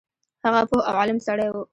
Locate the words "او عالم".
0.87-1.17